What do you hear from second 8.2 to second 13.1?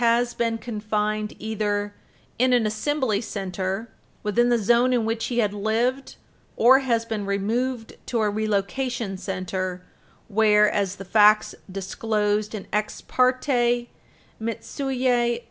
a Relocation Center where, as the facts disclosed in Ex